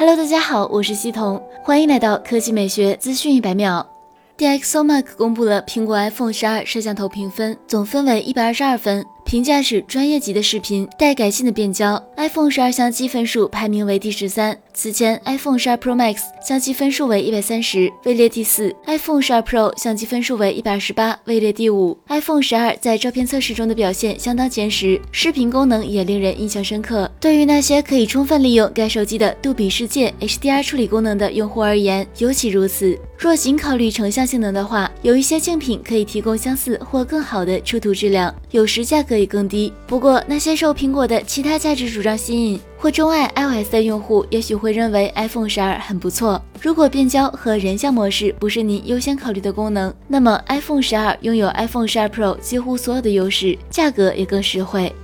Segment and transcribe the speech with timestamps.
[0.00, 3.84] Hello，大家好，我是西彤，欢迎来到科技美学资讯一百秒。
[4.36, 9.04] DxOMark 公布了苹果 iPhone 十二摄像头评分，总分为一百二十二分。
[9.28, 12.02] 评价是专业级的视频，带改进的变焦。
[12.16, 14.56] iPhone 十二相机分数排名为第十三。
[14.72, 21.98] 此前，iPhone 十二 Pro Max 相机分数为一百三十，位列第四；iPhone 十二 Pro 相机分数为一百二十八，位列第五。
[22.08, 27.10] iPhone 十二在照片测试中的表现相当坚实，视频功能也令人印象深刻。
[27.20, 32.98] 对于那些可以充分利用该手机的杜比世界 HDR 处理功能的用户而言，尤其如此。
[33.18, 39.72] 若仅考虑成像性能的话，有一些竞品可以提供相似或更好的出图质量，有时价格也更低。
[39.88, 46.40] 不过，那些受苹果的其他价值主张吸引或钟爱 iOS 的用户，也许会认为 iPhone 十二很不错。
[46.62, 54.94] 如果变焦和人像模式不是您优先考虑的功能，那么 iPhone 十二拥有 iPhone 十二 Pro 几乎所有的优势，价格也更实惠。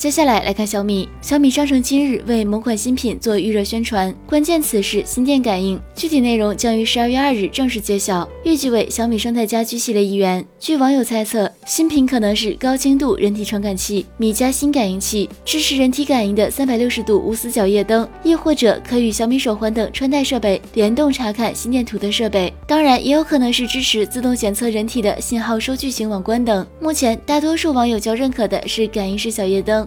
[0.00, 1.06] 接下来来看小米。
[1.20, 10.42] 小米商城今日为某款新品做预热宣传，关键词是心电感应，具体内容将于十二月二日正式揭晓，预计为小米生态家居系列一员。
[10.58, 22.50] 据网友猜测，新品可能是高精度人体传感器、米家新感应器，支持人体感应的三百六十度无死角夜灯，亦或者可与小米手环等穿戴设备联动查看心电图的设备。
[22.66, 26.66] 当然，也有可能是支持自动检测人体的信号收据型网关等。
[26.80, 29.86] 目前，大多数网友较认可的是感应式小夜灯。